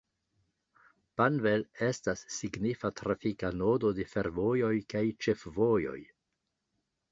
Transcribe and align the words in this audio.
Panvel 1.21 1.65
estas 1.87 2.23
signifa 2.37 2.91
trafika 3.03 3.53
nodo 3.59 3.93
de 4.01 4.09
fervojoj 4.15 4.75
kaj 4.95 5.07
ĉefvojoj. 5.29 5.97